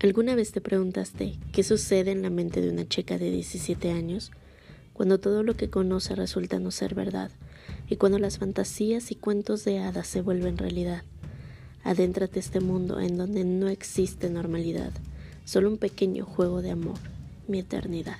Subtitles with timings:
[0.00, 4.30] ¿Alguna vez te preguntaste qué sucede en la mente de una chica de 17 años
[4.92, 7.32] cuando todo lo que conoce resulta no ser verdad
[7.88, 11.02] y cuando las fantasías y cuentos de hadas se vuelven realidad?
[11.82, 14.92] Adéntrate a este mundo en donde no existe normalidad,
[15.44, 16.98] solo un pequeño juego de amor,
[17.48, 18.18] mi eternidad.